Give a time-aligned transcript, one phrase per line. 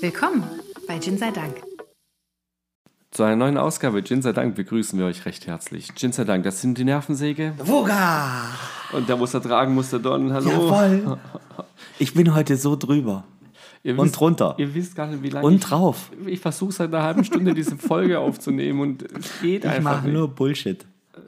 [0.00, 0.44] Willkommen
[0.86, 1.56] bei Gin sei Dank.
[3.10, 5.94] Zu einer neuen Ausgabe Gin sei Dank begrüßen wir euch recht herzlich.
[5.94, 7.54] Gin sei Dank, das sind die Nervensäge.
[7.58, 8.42] Wuga!
[8.92, 10.32] Und der muss er tragen, muss der Don.
[10.32, 10.50] Hallo.
[10.50, 11.18] Jawohl!
[12.00, 13.24] Ich bin heute so drüber.
[13.82, 14.54] Ihr Und wisst- drunter.
[14.58, 16.12] Ihr wisst gar nicht, wie lange Und ich, drauf.
[16.26, 20.04] Ich versuche seit einer halben Stunde diese Folge aufzunehmen und es geht Ich einfach mache
[20.06, 20.14] nicht.
[20.14, 20.84] nur Bullshit.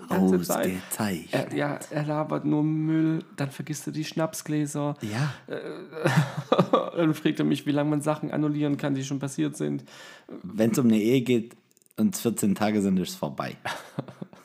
[0.08, 0.66] Ganze Zeit.
[0.66, 1.32] Ausgezeichnet.
[1.32, 5.32] Er, ja, er labert nur Müll, dann vergisst er die Schnapsgläser, Ja,
[6.96, 9.84] dann fragt er mich, wie lange man Sachen annullieren kann, die schon passiert sind.
[10.42, 11.56] wenn es um eine Ehe geht
[11.96, 13.56] und es 14 Tage sind, ist es vorbei.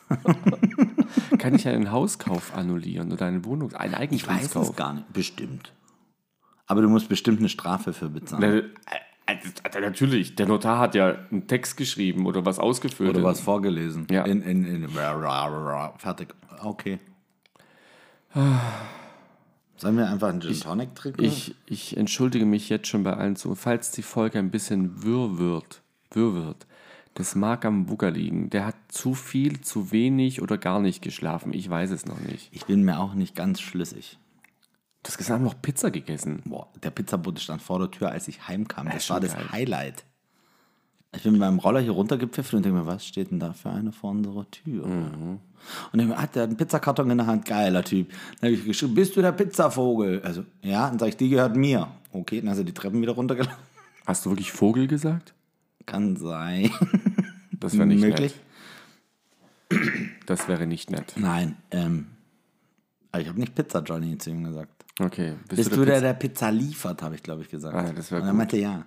[1.40, 4.70] Kann ich einen Hauskauf annullieren oder eine Wohnung, einen Ich weiß Eigentumskauf?
[4.70, 5.12] es gar nicht.
[5.14, 5.74] Bestimmt.
[6.68, 8.72] Aber du musst bestimmt eine Strafe für bezahlen.
[9.28, 13.10] Äh, äh, natürlich, der Notar hat ja einen Text geschrieben oder was ausgefüllt.
[13.10, 14.08] Oder was vorgelesen.
[14.12, 14.24] Ja.
[14.24, 14.90] In, in, in,
[15.98, 16.36] fertig.
[16.62, 17.00] Okay.
[19.78, 21.24] Sollen wir einfach einen Gin Tonic trinken?
[21.24, 23.56] Ich, ich entschuldige mich jetzt schon bei allen zu.
[23.56, 25.82] Falls die Folge ein bisschen wirr wird,
[26.12, 26.68] wirr wird,
[27.14, 28.50] das mag am Bugger liegen.
[28.50, 31.54] Der hat zu viel, zu wenig oder gar nicht geschlafen.
[31.54, 32.50] Ich weiß es noch nicht.
[32.52, 34.20] ich bin mir auch nicht ganz schlüssig.
[35.06, 36.42] Du hast gestern noch Pizza gegessen.
[36.46, 38.88] Boah, der Pizzabote stand vor der Tür, als ich heimkam.
[38.88, 39.46] Das ist war das geil.
[39.52, 40.04] Highlight.
[41.16, 43.70] Ich bin mit meinem Roller hier runtergepfiffen und denke mir, was steht denn da für
[43.70, 44.88] eine vor unserer Tür?
[44.88, 45.40] Mhm.
[45.92, 48.10] Und dann hat der einen Pizzakarton in der Hand, geiler Typ.
[48.42, 50.24] Dann habe ich geschrieben, bist du der Pizzavogel?
[50.24, 51.88] Also, ja, dann sage ich, die gehört mir.
[52.12, 53.62] Okay, dann hast du die Treppen wieder runtergelassen.
[54.08, 55.36] Hast du wirklich Vogel gesagt?
[55.86, 56.72] Kann sein.
[57.52, 58.36] Das wäre nicht Möglich?
[59.70, 59.82] nett.
[60.26, 61.14] Das wäre nicht nett.
[61.16, 62.08] Nein, ähm,
[63.12, 64.75] aber ich habe nicht Pizza Johnny zu ihm gesagt.
[65.00, 65.36] Okay.
[65.50, 67.76] Bist du der, der Pizza liefert, habe ich, glaube ich, gesagt.
[67.76, 68.76] Ah, das und er meinte ja.
[68.76, 68.84] Und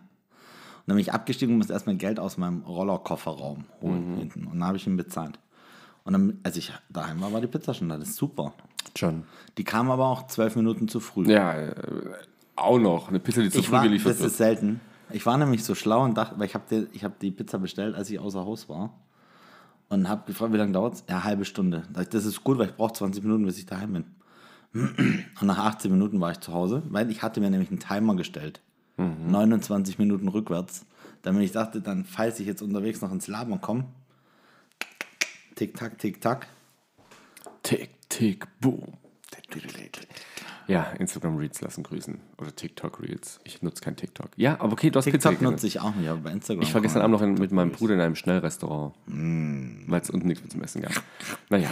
[0.86, 4.16] dann bin ich abgestiegen und musste erstmal Geld aus meinem Rollerkofferraum holen Mhm.
[4.18, 4.44] hinten.
[4.46, 5.38] Und dann habe ich ihn bezahlt.
[6.04, 7.98] Und dann, als ich daheim war, war die Pizza schon da.
[7.98, 8.54] Das ist super.
[8.96, 9.24] John.
[9.58, 11.30] Die kam aber auch zwölf Minuten zu früh.
[11.30, 11.74] Ja, äh,
[12.56, 13.08] auch noch.
[13.08, 14.30] Eine Pizza, die zu ich früh war, geliefert das wird.
[14.30, 14.80] ist selten.
[15.10, 17.58] Ich war nämlich so schlau und dachte, weil ich habe die, ich hab die Pizza
[17.58, 18.94] bestellt, als ich außer Haus war.
[19.90, 21.04] Und habe gefragt, wie lange dauert es?
[21.08, 21.78] Ja, halbe Stunde.
[21.88, 24.04] Da dachte ich, Das ist gut, weil ich brauche 20 Minuten, bis ich daheim bin.
[24.72, 28.16] Und nach 18 Minuten war ich zu Hause, weil ich hatte mir nämlich einen Timer
[28.16, 28.60] gestellt.
[28.96, 30.84] 29 Minuten rückwärts.
[31.22, 33.84] Damit ich dachte, dann, falls ich jetzt unterwegs noch ins Labern komme,
[35.54, 36.48] tick-tack, tick-tack.
[37.62, 38.94] Tick, tick, boom.
[40.68, 42.20] Ja, Instagram Reels lassen grüßen.
[42.36, 43.40] Oder TikTok Reels.
[43.44, 44.28] Ich nutze kein TikTok.
[44.36, 45.52] Ja, aber okay, du hast Pizza TikTok gegessen.
[45.52, 46.62] nutze ich auch nicht, aber bei Instagram.
[46.62, 48.94] Ich war gestern Abend noch in, mit meinem Bruder in einem Schnellrestaurant.
[49.06, 49.90] Mm.
[49.90, 50.92] Weil es unten nichts mehr zum Essen gab.
[51.48, 51.70] Naja,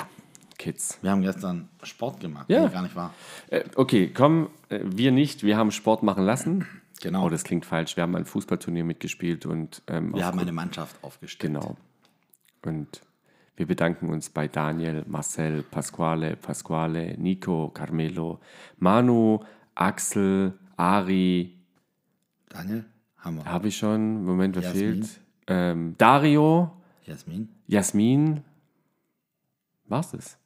[0.66, 0.99] Kids.
[1.03, 2.66] Wir haben gestern Sport gemacht, Ja.
[2.69, 3.15] gar nicht wahr.
[3.50, 5.43] Äh, okay, komm, äh, wir nicht.
[5.44, 6.66] Wir haben Sport machen lassen.
[7.03, 7.27] Genau.
[7.27, 7.94] Oh, das klingt falsch.
[7.97, 11.53] Wir haben ein Fußballturnier mitgespielt und ähm, Wir haben eine Mannschaft aufgestellt.
[11.53, 11.77] Genau.
[12.65, 13.03] Und
[13.56, 18.41] wir bedanken uns bei Daniel, Marcel, Pasquale, Pasquale, Nico, Carmelo,
[18.78, 19.41] Manu,
[19.75, 21.54] Axel, Ari,
[22.48, 22.87] Daniel,
[23.19, 23.44] haben wir.
[23.44, 24.25] habe ich schon.
[24.25, 25.03] Moment, wer Jasmin.
[25.04, 25.21] fehlt?
[25.48, 26.72] Ähm, Dario,
[27.04, 27.50] Jasmin?
[27.66, 28.43] Jasmin.
[29.87, 30.38] War's das?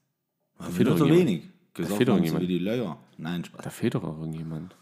[0.61, 1.29] Haben fehlt doch irgendjemand.
[1.29, 1.43] wenig.
[1.75, 2.43] Gesoffen fehlt doch irgendjemand.
[2.43, 2.99] wie die Löcher.
[3.19, 3.63] Nein, Spaß.
[3.65, 4.77] Da fehlt doch auch irgendjemand.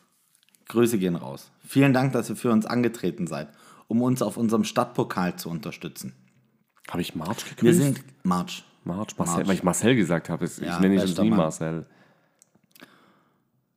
[0.68, 1.50] Grüße gehen raus.
[1.66, 3.48] Vielen Dank, dass ihr für uns angetreten seid,
[3.86, 6.12] um uns auf unserem Stadtpokal zu unterstützen.
[6.90, 7.62] Habe ich March gegrüßt?
[7.62, 8.64] Wir sind March.
[8.84, 9.48] March, Marcel, March.
[9.48, 10.44] weil ich Marcel gesagt habe.
[10.46, 11.38] Ich Ja, nenne ihn nie Mann.
[11.38, 11.86] Marcel.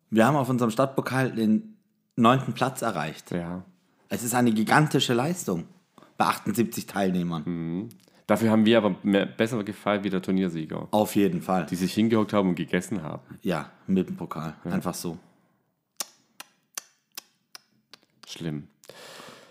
[0.09, 1.77] Wir haben auf unserem Stadtpokal den
[2.15, 3.31] neunten Platz erreicht.
[3.31, 3.63] Ja.
[4.09, 5.65] Es ist eine gigantische Leistung
[6.17, 7.43] bei 78 Teilnehmern.
[7.45, 7.89] Mhm.
[8.31, 11.65] Dafür haben wir aber mehr, besser gefallen wie der Turniersieger, Auf jeden Fall.
[11.65, 13.21] die sich hingehockt haben und gegessen haben.
[13.41, 14.55] Ja, mit dem Pokal.
[14.63, 15.17] Einfach so.
[18.25, 18.69] Schlimm.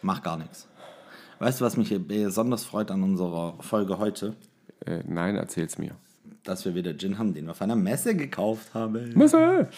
[0.00, 0.66] Mach gar nichts.
[1.40, 4.34] Weißt du, was mich besonders freut an unserer Folge heute?
[4.86, 5.94] Äh, nein, erzähl's mir.
[6.42, 9.12] Dass wir wieder Gin haben, den wir auf einer Messe gekauft haben.
[9.12, 9.68] Messe!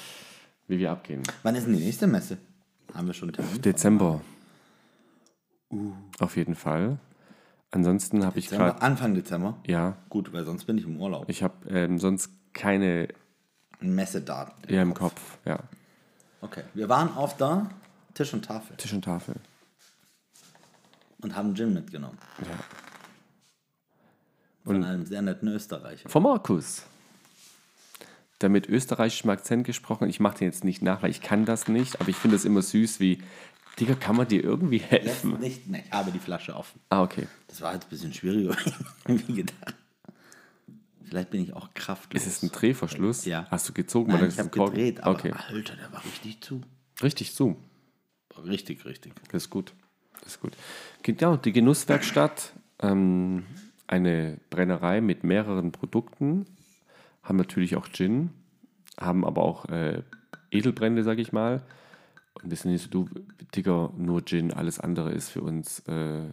[0.69, 1.25] Wie wir abgehen.
[1.43, 2.39] Wann ist denn die nächste Messe?
[2.95, 3.63] Haben wir schon einen Termin?
[3.63, 4.21] Dezember.
[6.21, 7.01] Auf jeden Fall.
[7.73, 8.81] Ansonsten habe ich gerade.
[8.83, 9.57] Anfang Dezember?
[9.67, 11.25] Ja, Gut, weil sonst bin ich im Urlaub.
[11.29, 13.09] ich habe ähm, sonst keine
[13.81, 14.69] Messedaten.
[14.69, 15.39] eher im Kopf.
[15.45, 15.59] Ja.
[16.43, 16.63] Okay.
[16.75, 17.71] Wir waren auf der
[18.15, 19.35] Tisch und Tafel Tisch und Tafel.
[21.23, 22.19] und haben Gin mitgenommen.
[22.41, 22.59] Ja.
[24.65, 26.09] Von einem sehr netten Österreicher.
[26.09, 26.85] Von Markus.
[28.43, 30.09] Der mit österreichischem Akzent gesprochen.
[30.09, 32.45] Ich mache den jetzt nicht nach, weil ich kann das nicht, aber ich finde es
[32.45, 33.23] immer süß, wie.
[33.79, 35.39] Digga, kann man dir irgendwie helfen?
[35.41, 36.81] nicht, ne, ich habe die Flasche offen.
[36.91, 37.27] Ah, okay.
[37.49, 38.57] Das war jetzt ein bisschen schwieriger
[39.07, 39.75] wie gedacht.
[41.05, 42.23] Vielleicht bin ich auch kraftlos.
[42.23, 43.25] Ist es ein Drehverschluss?
[43.27, 43.47] Ja.
[43.51, 44.13] Hast du gezogen?
[44.13, 45.33] Nein, ich ist habe gedreht, aber Okay.
[45.33, 46.63] Alter, der war richtig zu.
[47.03, 47.57] Richtig zu.
[48.47, 49.13] Richtig, richtig.
[49.31, 49.75] Das ist gut.
[50.21, 50.53] Das ist gut.
[51.03, 53.45] Genau, die Genusswerkstatt, ähm,
[53.87, 56.47] eine Brennerei mit mehreren Produkten,
[57.23, 58.31] haben natürlich auch Gin,
[58.99, 60.03] haben aber auch äh,
[60.51, 61.63] Edelbrände, sage ich mal.
[62.35, 63.09] Und wir sind nicht so, du,
[63.55, 65.81] Digga, nur Gin, alles andere ist für uns.
[65.81, 66.31] Äh,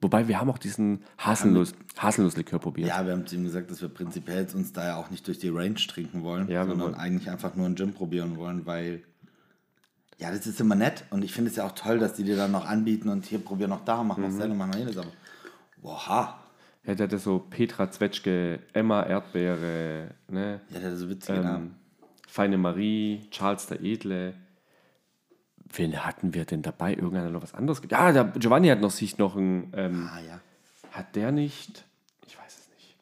[0.00, 2.88] wobei wir haben auch diesen Haselnuss, Haselnusslikör probiert.
[2.88, 5.38] Ja, wir haben zu ihm gesagt, dass wir prinzipiell uns da ja auch nicht durch
[5.38, 9.02] die Range trinken wollen, Ja, sondern wollen- eigentlich einfach nur einen Gin probieren wollen, weil
[10.18, 12.36] ja, das ist immer nett und ich finde es ja auch toll, dass die dir
[12.36, 14.36] dann noch anbieten und hier probier noch da, mach noch Mhm.
[14.36, 15.10] selber, mach noch jenes, aber
[15.82, 16.38] boah,
[16.86, 20.60] Ja, der hatte so Petra Zwetschge, Emma Erdbeere, ne?
[20.70, 21.66] ja, der hat so witzige Namen.
[21.66, 21.74] ähm,
[22.28, 24.34] Feine Marie, Charles der Edle.
[25.76, 26.92] Wen hatten wir denn dabei?
[26.94, 27.82] Irgendeiner noch was anderes?
[27.90, 29.72] Ja, der Giovanni hat noch sich noch ein.
[29.74, 30.40] Ähm, Ah ja.
[30.92, 31.84] hat der nicht.
[32.26, 32.96] Ich weiß es nicht.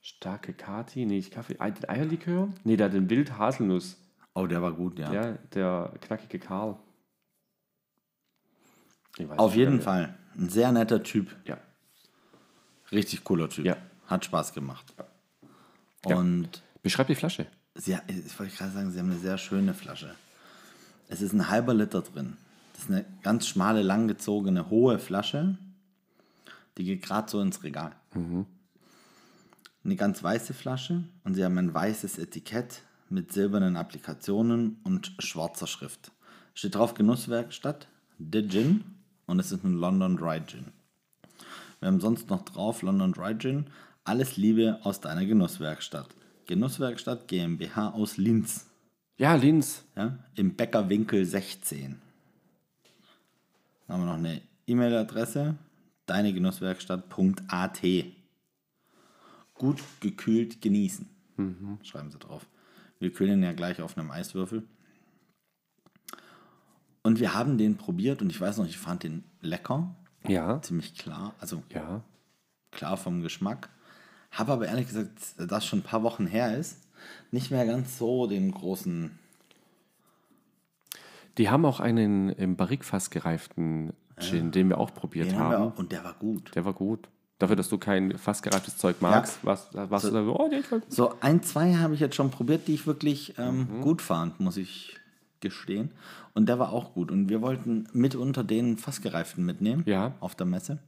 [0.00, 1.06] Starke Kati?
[1.06, 1.56] Nee, nicht Kaffee.
[1.60, 2.48] Ei- Den Eierlikör?
[2.64, 3.96] Nee, der hat den Wild Haselnuss.
[4.34, 5.12] Oh, der war gut, ja.
[5.12, 6.76] Ja, der knackige Karl.
[9.16, 10.14] Ich weiß Auf nicht, jeden Fall.
[10.36, 11.34] Ein sehr netter Typ.
[11.44, 11.58] Ja.
[12.90, 13.64] Richtig cooler Typ.
[13.64, 13.76] Ja.
[14.06, 14.92] Hat Spaß gemacht.
[16.08, 16.16] Ja.
[16.16, 17.46] Und Beschreib die Flasche.
[17.76, 20.14] sie, ich wollte gerade sagen, sie haben eine sehr schöne Flasche.
[21.08, 22.36] Es ist ein halber Liter drin.
[22.72, 25.56] Das ist eine ganz schmale, langgezogene, hohe Flasche.
[26.76, 27.92] Die geht gerade so ins Regal.
[29.84, 35.66] Eine ganz weiße Flasche und sie haben ein weißes Etikett mit silbernen Applikationen und schwarzer
[35.66, 36.10] Schrift.
[36.54, 37.86] Steht drauf Genusswerkstatt,
[38.18, 38.84] The Gin
[39.26, 40.72] und es ist ein London Dry Gin.
[41.80, 43.66] Wir haben sonst noch drauf London Dry Gin.
[44.04, 46.08] Alles Liebe aus deiner Genusswerkstatt.
[46.46, 48.66] Genusswerkstatt GmbH aus Linz.
[49.16, 49.84] Ja, Linz.
[49.96, 52.00] Ja, Im Bäckerwinkel 16.
[53.86, 55.56] Dann haben wir noch eine E-Mail-Adresse.
[56.06, 57.82] deinegenusswerkstatt.at.
[59.54, 61.08] Gut gekühlt genießen.
[61.82, 62.46] Schreiben sie drauf.
[62.98, 64.64] Wir kühlen ja gleich auf einem Eiswürfel.
[67.02, 69.94] Und wir haben den probiert und ich weiß noch, ich fand den lecker.
[70.26, 70.60] Ja.
[70.62, 71.34] Ziemlich klar.
[71.38, 72.02] Also Ja.
[72.70, 73.68] klar vom Geschmack.
[74.30, 76.80] Habe aber ehrlich gesagt, da das schon ein paar Wochen her ist,
[77.30, 79.18] nicht mehr ganz so den großen.
[81.38, 85.62] Die haben auch einen im Barrikfass gereiften Gin, den wir auch probiert Den haben haben.
[85.72, 86.52] auch, und der war gut.
[86.54, 87.08] Der war gut.
[87.40, 90.60] Dafür, dass du kein fast gereiftes Zeug magst, warst, warst du da so, oh, der
[90.60, 90.82] ist gut.
[90.88, 93.80] So ein, zwei habe ich jetzt schon probiert, die ich wirklich ähm, Mhm.
[93.80, 94.96] gut fand, muss ich
[95.40, 95.90] gestehen.
[96.32, 97.10] Und der war auch gut.
[97.10, 100.12] Und wir wollten mitunter den fast gereiften mitnehmen Ja.
[100.20, 100.78] auf der Messe.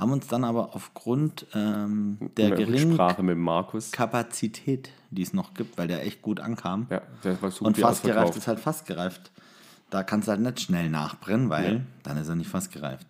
[0.00, 3.90] Haben uns dann aber aufgrund ähm, der geringen Rücksprache mit Markus.
[3.92, 6.86] Kapazität, die es noch gibt, weil der echt gut ankam.
[6.90, 9.30] Ja, der war so Und fast gereift ist halt fast gereift.
[9.90, 13.06] Da kannst du halt nicht schnell nachbrennen, weil dann ist er nicht fast gereift.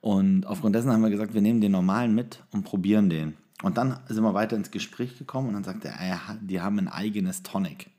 [0.00, 3.36] Und aufgrund dessen haben wir gesagt, wir nehmen den normalen mit und probieren den.
[3.62, 6.78] Und dann sind wir weiter ins Gespräch gekommen und dann sagte er, hat- die haben
[6.78, 7.90] ein eigenes Tonic.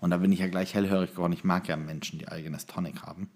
[0.00, 1.32] Und da bin ich ja gleich hellhörig geworden.
[1.32, 3.28] Ich mag ja Menschen, die eigenes Tonic haben.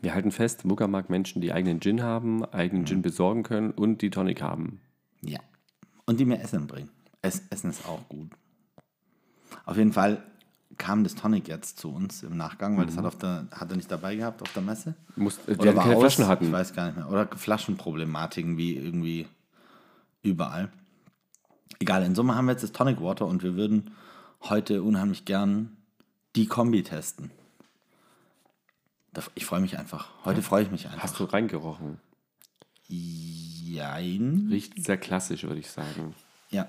[0.00, 2.86] Wir halten fest, Mugger mag Menschen, die eigenen Gin haben, eigenen Mhm.
[2.86, 4.80] Gin besorgen können und die Tonic haben.
[5.22, 5.40] Ja.
[6.04, 6.90] Und die mir Essen bringen.
[7.22, 8.30] Es, Essen ist auch gut.
[9.64, 10.22] Auf jeden Fall
[10.78, 13.76] kam das Tonic jetzt zu uns im Nachgang, weil das hat, auf der, hat er
[13.76, 14.94] nicht dabei gehabt auf der Messe.
[15.16, 16.46] Muss, die Oder keine aus, Flaschen hatten.
[16.46, 17.08] Ich weiß gar nicht mehr.
[17.08, 19.26] Oder Flaschenproblematiken wie irgendwie
[20.22, 20.70] überall.
[21.78, 23.92] Egal, in Summe haben wir jetzt das Tonic Water und wir würden
[24.42, 25.76] heute unheimlich gern
[26.34, 27.30] die Kombi testen.
[29.34, 30.08] Ich freue mich einfach.
[30.24, 31.02] Heute freue ich mich einfach.
[31.02, 31.98] Hast du reingerochen?
[32.88, 34.48] Jein.
[34.50, 36.14] Riecht sehr klassisch, würde ich sagen.
[36.50, 36.68] Ja.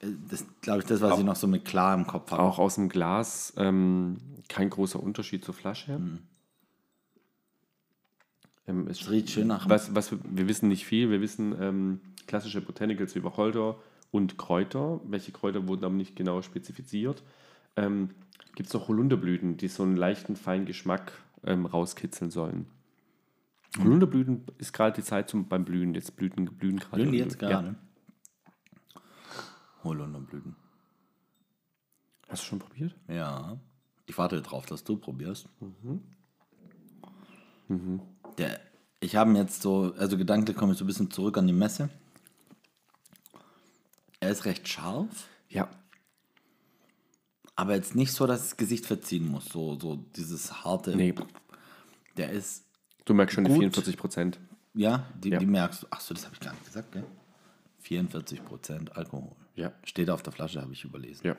[0.00, 2.42] Äh, Das glaube ich, das, was ich noch so mit klar im Kopf habe.
[2.42, 4.18] Auch aus dem Glas ähm,
[4.48, 6.00] kein großer Unterschied zur Flasche.
[8.66, 9.68] Ähm, es Es riecht schön nach.
[9.68, 11.10] was, was wir, wir wissen nicht viel.
[11.10, 13.76] Wir wissen ähm, klassische Botanicals wie Wacholder
[14.10, 15.00] und Kräuter.
[15.04, 17.22] Welche Kräuter wurden aber nicht genau spezifiziert.
[17.76, 18.10] Ähm,
[18.54, 21.12] Gibt es noch Holunderblüten, die so einen leichten, feinen Geschmack
[21.46, 22.66] ähm, rauskitzeln sollen.
[23.78, 25.94] Holunderblüten ist gerade die Zeit zum, beim Blühen.
[25.94, 26.96] Jetzt blühen, blühen gerade.
[26.96, 27.48] Blühen die jetzt Ja.
[27.48, 27.74] gerade?
[29.82, 30.56] Holunderblüten.
[32.28, 32.94] Hast du schon probiert?
[33.08, 33.58] Ja.
[34.06, 35.48] Ich warte drauf, dass du probierst.
[38.38, 38.60] Der,
[39.00, 41.88] ich habe jetzt so, also gedanklich komme ich so ein bisschen zurück an die Messe.
[44.20, 45.68] Er ist recht scharf, Ja.
[47.56, 49.46] Aber jetzt nicht so, dass das Gesicht verziehen muss.
[49.46, 50.96] So, so dieses harte.
[50.96, 51.14] Nee.
[52.16, 52.64] Der ist,
[53.04, 53.58] Du merkst schon die Gut.
[53.60, 54.38] 44 Prozent.
[54.74, 55.38] ja, die, Ja.
[55.38, 55.86] die merkst du.
[55.90, 57.04] Achso, das habe ich gar nicht gesagt, gell?
[57.86, 59.32] 44% Alkohol.
[59.56, 59.72] Ja.
[59.84, 61.26] Steht auf der Flasche, habe ich überlesen.
[61.26, 61.36] Ja.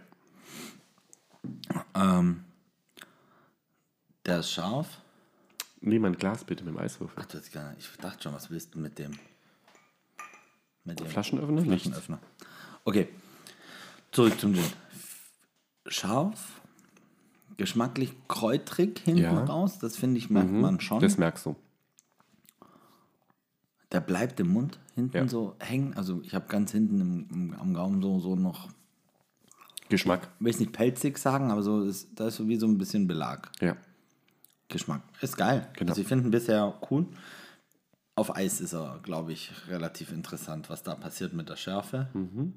[4.25, 5.01] Der ist scharf.
[5.81, 7.15] Nimm ein Glas bitte mit dem Eiswürfel.
[7.21, 9.11] Ach, du hast gar nicht, ich dachte schon, was willst du mit dem?
[10.83, 11.61] Mit dem Flaschenöffner?
[11.61, 11.67] Nichts.
[11.87, 12.19] Flaschenöffner.
[12.85, 13.09] Okay,
[14.11, 14.63] zurück zum Gin.
[15.87, 16.61] Scharf,
[17.57, 19.31] geschmacklich kräutrig hinten Ja.
[19.33, 19.37] Mhm.
[19.49, 20.99] raus, das finde ich, merkt man schon.
[20.99, 21.55] Das merkst du.
[23.91, 25.27] Der bleibt im Mund hinten Ja.
[25.27, 25.93] so hängen.
[25.95, 28.69] Also ich habe ganz hinten im, im, am Gaumen so, so noch
[29.89, 30.29] Geschmack.
[30.39, 33.07] will ich nicht pelzig sagen, aber so ist, da ist so wie so ein bisschen
[33.07, 33.51] Belag.
[33.61, 33.77] Ja.
[34.67, 35.03] Geschmack.
[35.21, 35.67] Ist geil.
[35.73, 35.91] Genau.
[35.91, 37.05] Also ich finde ihn bisher cool.
[38.15, 42.07] Auf Eis ist er, glaube ich, relativ interessant, was da passiert mit der Schärfe.
[42.13, 42.53] Mhm.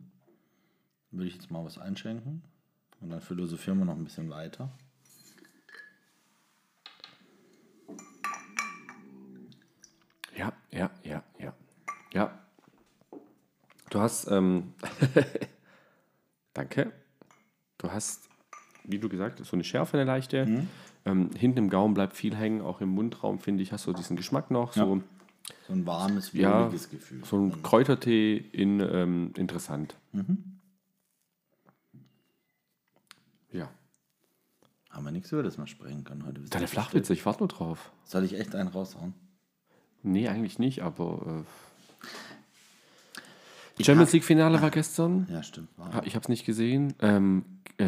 [1.11, 2.43] Würde ich jetzt mal was einschenken.
[3.01, 4.71] Und dann philosophieren wir noch ein bisschen weiter.
[10.37, 11.55] Ja, ja, ja, ja.
[12.13, 12.39] Ja.
[13.91, 14.75] Du hast, ähm,
[16.55, 16.93] danke.
[17.79, 18.29] Du hast,
[18.85, 20.47] wie du gesagt hast, so eine Schärfe, eine leichte.
[20.47, 20.69] Mhm.
[21.05, 24.17] Ähm, hinten im Gaumen bleibt viel hängen, auch im Mundraum, finde ich, hast du diesen
[24.17, 24.73] Geschmack noch.
[24.75, 25.01] So,
[25.67, 27.25] So ein warmes, ja, wohliges Gefühl.
[27.25, 29.97] so ein Kräutertee in ähm, interessant.
[30.13, 30.59] Mhm.
[33.51, 33.71] Ja.
[34.99, 36.41] Haben wir nichts über das mal sprechen können heute.
[36.41, 37.93] Deine Flachwitze, ich warte nur drauf.
[38.05, 39.15] Soll ich echt einen raushauen?
[40.03, 41.45] Nee, eigentlich nicht, aber.
[43.79, 45.29] Äh, Champions League-Finale war gestern.
[45.31, 45.69] Ja, stimmt.
[45.79, 46.95] Ha- Ich habe es nicht gesehen.
[46.99, 47.45] Ähm,
[47.79, 47.85] äh,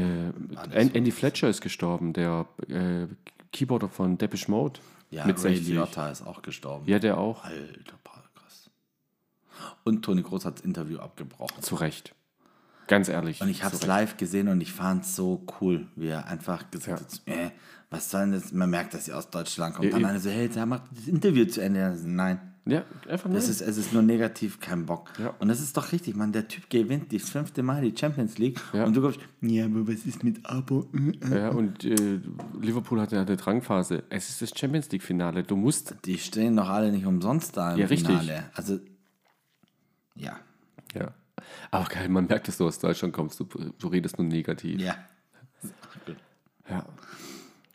[0.73, 3.09] Andy Fletcher ist gestorben, der äh,
[3.53, 4.79] Keyboarder von Depeche Mode.
[5.11, 5.75] Ja, mit Ray 60.
[5.75, 6.87] Liotta ist auch gestorben.
[6.87, 7.43] Ja, der auch.
[7.43, 7.97] Alter,
[8.37, 8.71] krass.
[9.83, 11.61] Und Toni Groß hat das Interview abgebrochen.
[11.61, 12.15] Zu Recht.
[12.91, 13.41] Ganz ehrlich.
[13.41, 16.71] Und ich habe es live gesehen und ich fand es so cool, wie er einfach
[16.73, 17.51] gesagt hat, äh,
[17.89, 18.53] was soll denn das?
[18.53, 19.85] Man merkt, dass sie aus Deutschland kommt.
[19.87, 20.09] Ja, Dann ja.
[20.09, 21.85] einer so, hey, sag, mach das Interview zu Ende.
[21.85, 25.13] Also, Nein, Ja, einfach das ist, es ist nur negativ, kein Bock.
[25.21, 25.33] Ja.
[25.39, 26.33] Und das ist doch richtig, man.
[26.33, 28.85] Der Typ gewinnt das fünfte Mal die Champions League Ja.
[28.85, 30.89] und du kommst, ja, aber was ist mit Abo?
[30.93, 31.39] Äh, äh.
[31.43, 32.21] ja, und äh,
[32.61, 34.03] Liverpool hatte eine Drangphase.
[34.11, 35.45] Es ist das Champions League-Finale.
[35.45, 35.95] Du musst.
[36.07, 38.09] Die stehen doch alle nicht umsonst da im Ja, richtig.
[38.19, 38.51] Finale.
[38.55, 38.81] Also,
[40.17, 40.41] ja, Ja.
[41.71, 43.39] Aber geil, man merkt, dass du aus Deutschland kommst.
[43.41, 44.81] Du, du redest nur negativ.
[44.81, 44.97] ja.
[46.69, 46.85] Ja.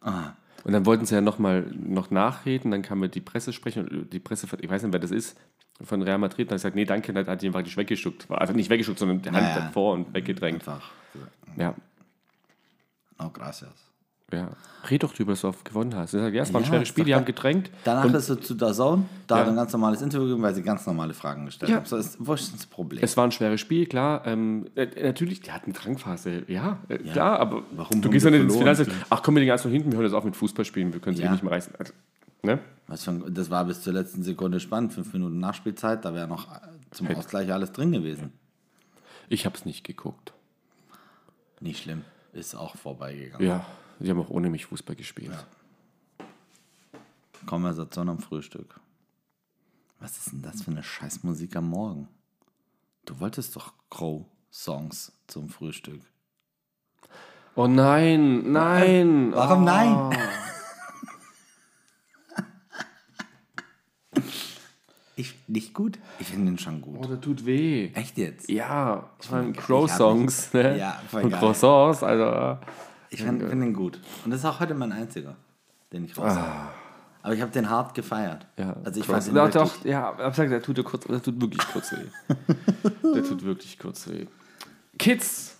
[0.01, 0.31] Ah.
[0.63, 3.87] Und dann wollten sie ja noch mal noch nachreden, dann kam mir die Presse sprechen
[3.87, 5.37] und die Presse, ich weiß nicht, wer das ist,
[5.81, 8.25] von Real Madrid, dann hat gesagt, nee, danke, dann hat die einfach nicht weggeschuckt.
[8.31, 9.59] Also nicht weggeschuckt, sondern die Hand Ja, ja.
[9.65, 10.67] davor und weggedrängt.
[10.67, 10.91] Einfach.
[11.57, 11.75] Ja,
[13.19, 13.71] Oh, gracias.
[14.35, 14.49] Ja.
[14.89, 16.11] Red doch drüber, dass du gewonnen hast.
[16.11, 17.71] Sie sagt, ja, es war ein Ja, schweres ist Spiel, die haben gedrängt.
[17.85, 19.41] Danach und ist er zu der Zone, da Ja.
[19.41, 21.77] hat ein ganz normales Interview gegeben, weil sie ganz normale Fragen gestellt Ja.
[21.77, 21.85] haben.
[21.85, 23.03] So ist wurscht das Problem.
[23.03, 24.21] es war ein schweres Spiel, klar.
[24.27, 28.53] Ähm, äh, natürlich, die hatten Drangphase, ja, äh, klar, aber Warum du gehst dann ins
[28.59, 31.15] sagst, ach komm, wir erst noch hinten, wir hören jetzt auf mit Fußballspielen, wir können
[31.15, 31.29] sie Ja.
[31.29, 31.73] eh nicht mehr reißen.
[31.79, 31.93] Also,
[32.43, 32.59] ne?
[32.87, 34.93] Ein, das war bis zur letzten Sekunde spannend.
[34.93, 36.47] Fünf Minuten Nachspielzeit, da wäre noch
[36.91, 38.33] zum Ausgleich alles drin gewesen.
[39.29, 40.33] Ich habe es nicht geguckt.
[41.59, 42.03] Nicht schlimm.
[42.33, 43.47] Ist auch vorbeigegangen.
[43.47, 43.65] Ja,
[43.99, 45.45] sie haben auch ohne mich Fußball gespielt.
[47.45, 48.79] Konversation am Frühstück.
[49.99, 52.07] Was ist denn das für eine Scheißmusik am Morgen?
[53.05, 56.01] Du wolltest doch Crow-Songs zum Frühstück.
[57.55, 59.31] Oh nein, nein.
[59.33, 59.65] Warum oh.
[59.65, 60.17] nein?
[65.17, 65.97] Ich, nicht gut?
[66.19, 66.97] Ich finde den schon gut.
[66.99, 67.89] Oh, der tut weh.
[67.93, 68.49] Echt jetzt?
[68.49, 70.77] Ja, ich meine Crow-Songs, ne?
[70.77, 71.39] Ja, voll Und geil.
[71.39, 72.59] Croissants, also.
[73.09, 73.99] Ich finde find den gut.
[74.23, 75.35] Und das ist auch heute mein einziger,
[75.91, 76.69] den ich raus habe.
[77.21, 78.45] Aber ich habe den hart gefeiert.
[78.55, 78.61] Ah.
[78.61, 81.67] Ja, also ich fand wirklich, doch, ja, ich gesagt, der tut, kurz, der tut wirklich
[81.67, 82.33] kurz weh.
[83.15, 84.27] der tut wirklich kurz weh.
[84.99, 85.57] Kids,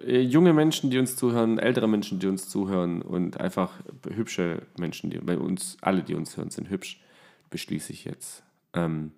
[0.00, 3.70] äh, junge Menschen, die uns zuhören, ältere Menschen, die uns zuhören und einfach
[4.08, 7.00] hübsche Menschen, die bei uns, alle, die uns hören, sind hübsch,
[7.50, 8.42] beschließe ich jetzt.
[8.74, 9.12] Ähm,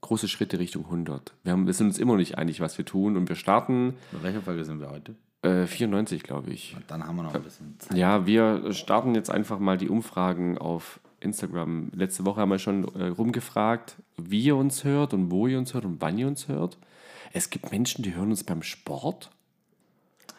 [0.00, 1.32] große Schritte Richtung 100.
[1.44, 3.94] Wir, haben, wir sind uns immer noch nicht einig, was wir tun und wir starten
[4.10, 5.14] Bei welcher Folge sind wir heute?
[5.42, 6.76] Äh, 94, glaube ich.
[6.88, 7.96] Dann haben wir noch ein bisschen Zeit.
[7.96, 11.90] Ja, wir starten jetzt einfach mal die Umfragen auf Instagram.
[11.94, 15.74] Letzte Woche haben wir schon äh, rumgefragt, wie ihr uns hört und wo ihr uns
[15.74, 16.78] hört und wann ihr uns hört.
[17.32, 19.30] Es gibt Menschen, die hören uns beim Sport.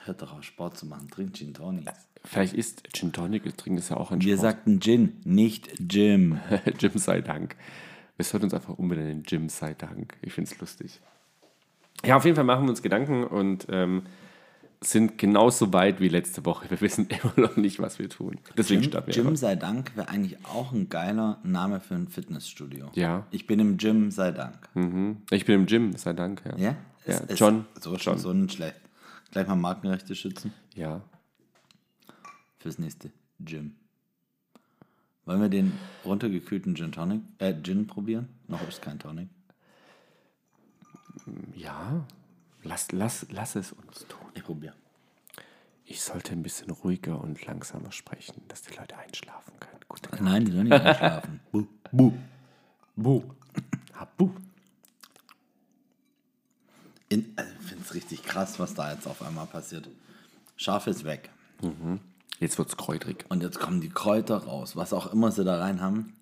[0.05, 1.09] Hört doch auf, Sport zu machen.
[1.09, 1.91] Trinkt Gin Tonics.
[2.25, 4.51] Vielleicht ist Gin Tonic, wir trinken das ja auch ein Wir Sport.
[4.51, 6.39] sagten Gin, nicht Jim.
[6.79, 7.55] Jim sei Dank.
[8.17, 10.17] Es hört uns einfach umbenennen, Jim sei Dank.
[10.21, 11.01] Ich finde es lustig.
[12.05, 14.03] Ja, auf jeden Fall machen wir uns Gedanken und ähm,
[14.83, 16.69] sind genauso weit wie letzte Woche.
[16.69, 18.39] Wir wissen immer noch nicht, was wir tun.
[18.57, 19.39] Deswegen starten wir Jim einfach.
[19.39, 22.91] sei Dank wäre eigentlich auch ein geiler Name für ein Fitnessstudio.
[22.93, 23.25] Ja.
[23.31, 24.69] Ich bin im Gym sei Dank.
[24.73, 25.17] Mhm.
[25.31, 26.41] Ich bin im Gym, sei Dank.
[26.45, 26.75] Ja, Ja?
[27.05, 27.21] ja.
[27.27, 27.65] Es- John.
[27.79, 28.17] So, John.
[28.17, 28.79] so nicht schlecht.
[29.31, 31.01] Gleich mal Markenrechte schützen Ja.
[32.59, 33.75] fürs nächste Gym.
[35.25, 35.71] Wollen wir den
[36.03, 38.27] runtergekühlten Gin Tonic, äh, Gin probieren?
[38.47, 39.29] Noch ist kein Tonic.
[41.55, 42.05] Ja.
[42.63, 44.19] Lass, lass, lass es uns tun.
[44.33, 44.73] Ich probiere.
[45.85, 49.79] Ich sollte ein bisschen ruhiger und langsamer sprechen, dass die Leute einschlafen können.
[49.87, 50.21] Gute Nacht.
[50.21, 51.39] Nein, die sollen nicht einschlafen.
[51.51, 51.65] Buh.
[51.91, 52.13] Buh.
[52.95, 53.23] Bu.
[53.93, 54.31] Habu.
[57.09, 59.89] In, also ich finde es richtig krass, was da jetzt auf einmal passiert.
[60.55, 61.29] Schaf ist weg.
[62.39, 63.25] Jetzt wird's kräutrig.
[63.29, 64.75] Und jetzt kommen die Kräuter raus.
[64.75, 66.13] Was auch immer sie da rein haben,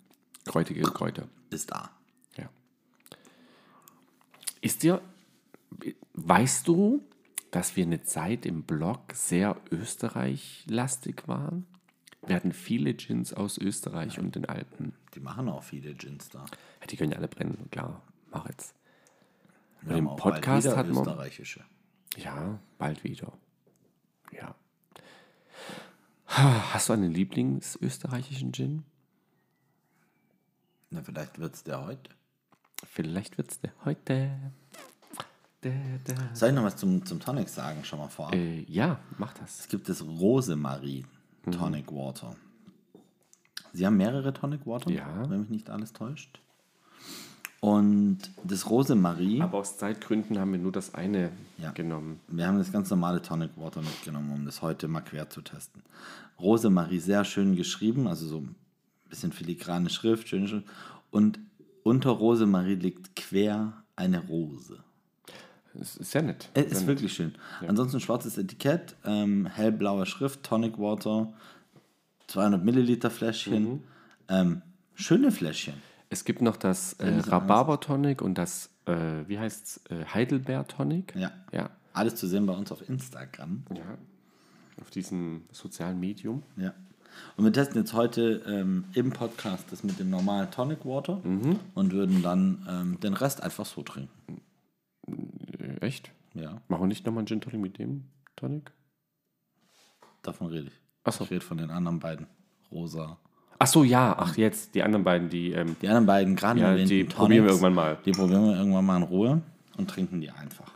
[0.45, 1.27] Kräutige Kräuter.
[1.49, 1.91] ist da.
[2.37, 2.49] Ja.
[4.61, 5.01] Ist dir,
[6.27, 7.03] weißt du,
[7.51, 11.65] dass wir eine Zeit im Blog sehr Österreich-lastig waren.
[12.25, 14.93] Wir hatten viele Gins aus Österreich und den Alpen.
[15.15, 16.45] Die machen auch viele Gins da.
[16.81, 18.01] Ja, die können ja alle brennen, klar.
[18.31, 18.75] Mach jetzt.
[19.81, 21.65] Wir im haben auch bald Podcast wieder hatten wir- österreichische.
[22.17, 23.33] Ja, bald wieder.
[24.31, 24.55] Ja.
[26.25, 28.83] Hast du einen Lieblingsösterreichischen Gin?
[30.89, 32.11] Na, vielleicht wird es der heute.
[32.85, 34.51] Vielleicht wird's der heute.
[36.33, 38.33] Soll ich noch was zum, zum Tonic sagen, schon mal vorab?
[38.33, 39.59] Äh, ja, mach das.
[39.59, 41.05] Es gibt das Rosemarie
[41.51, 42.35] Tonic Water.
[43.73, 45.29] Sie haben mehrere Tonic Water, Ja.
[45.29, 46.39] wenn mich nicht alles täuscht.
[47.59, 51.69] Und das Rosemarie, Aber aus Zeitgründen haben wir nur das eine Ja.
[51.71, 52.19] genommen.
[52.27, 55.83] wir haben das ganz normale Tonic Water mitgenommen, um das heute mal quer zu testen.
[56.39, 58.55] Rosemarie sehr schön geschrieben, also so ein
[59.09, 60.63] bisschen filigrane Schrift, schön, schön.
[61.11, 61.37] Und
[61.83, 64.79] unter Rosemarie liegt quer eine Rose.
[65.79, 66.49] Es ist sehr nett.
[66.53, 66.87] Es Sehr ist nett.
[66.87, 67.33] wirklich schön.
[67.65, 71.31] Ansonsten schwarzes Etikett, ähm, hellblaue Schrift, Tonic Water,
[72.27, 73.83] 200 Milliliter Fläschchen.
[74.27, 74.61] Ähm,
[74.95, 75.75] schöne Fläschchen.
[76.09, 78.93] Es gibt noch das äh, Rhabarber Tonic und das, äh,
[79.27, 81.15] wie heißt's, äh, Heidelbeer Tonic.
[81.15, 81.31] Ja.
[81.53, 81.69] Ja.
[81.93, 83.63] Alles zu sehen bei uns auf Instagram.
[83.73, 83.97] Ja.
[84.81, 86.43] Auf diesem sozialen Medium.
[86.57, 86.73] Ja.
[87.35, 91.21] Und wir testen jetzt heute ähm, im Podcast das mit dem normalen Tonic Water
[91.75, 94.41] und würden dann ähm, den Rest einfach so trinken.
[95.81, 96.11] Echt?
[96.33, 98.05] Ja, Machen wir nicht nochmal einen Gin Tonic mit dem
[98.37, 98.71] Tonic?
[100.21, 100.73] davon rede ich.
[101.03, 101.23] Ach so.
[101.25, 102.27] Ich rede von den anderen beiden.
[102.71, 103.17] Rosa.
[103.57, 104.15] Ach so, ja.
[104.17, 107.49] Ach, jetzt die anderen beiden, die, ähm, Die anderen beiden, gerade ja, die probieren wir
[107.49, 107.97] Tonics, irgendwann mal.
[108.05, 109.41] Die probieren wir irgendwann mal in Ruhe
[109.77, 110.71] und trinken die einfach.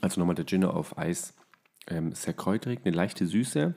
[0.00, 1.34] Also nochmal der Gin auf Eis.
[1.86, 3.74] Ähm, sehr kräuterig, eine leichte Süße.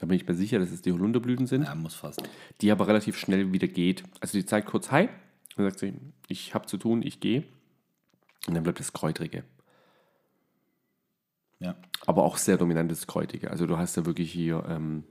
[0.00, 1.64] Da bin ich mir sicher, dass es die Holunderblüten sind.
[1.64, 2.22] Ja, muss fast.
[2.62, 4.02] die aber relativ schnell wieder geht.
[4.20, 5.08] Also die zeigt kurz Hi,
[5.60, 5.94] dann sagt sie,
[6.28, 7.44] ich habe zu tun, ich gehe.
[8.46, 9.44] Und dann bleibt das Kräutrige.
[11.58, 11.74] Ja.
[12.06, 13.50] Aber auch sehr dominantes Kräutige.
[13.50, 15.04] Also du hast ja wirklich hier ähm,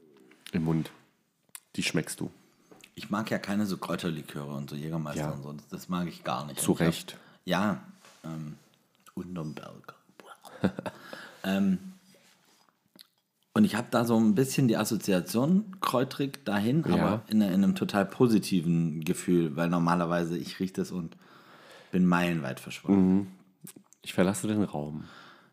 [0.52, 0.92] im Mund,
[1.76, 2.32] die schmeckst du.
[2.96, 5.32] Ich mag ja keine so Kräuterliköre und so Jägermeister Ja.
[5.32, 5.54] und so.
[5.54, 6.60] Das, das mag ich gar nicht.
[6.60, 7.18] Zu ich hab- Recht.
[7.46, 7.82] Ja,
[8.24, 8.56] ähm,
[9.14, 9.96] unterm Berg.
[11.44, 11.78] ähm,
[13.54, 16.96] und ich habe da so ein bisschen die Assoziation kräutrig dahin, Ja.
[16.96, 21.18] aber in, in einem total positiven Gefühl, weil normalerweise ich rieche das und
[21.92, 23.28] bin meilenweit verschwunden.
[24.02, 25.06] Ich verlasse den Raum.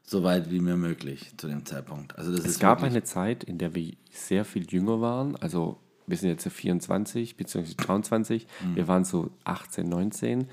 [0.02, 2.16] So weit wie mir möglich zu dem Zeitpunkt.
[2.16, 5.34] Also das Es gab eine Zeit, in der wir sehr viel jünger waren.
[5.36, 7.74] Also wir sind jetzt 24 bzw.
[7.76, 8.46] 23.
[8.62, 8.76] Mhm.
[8.76, 10.46] Wir waren so 18, 19.